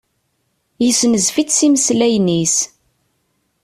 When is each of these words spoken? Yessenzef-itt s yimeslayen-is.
Yessenzef-itt 0.85 1.51
s 1.57 1.59
yimeslayen-is. 1.65 2.55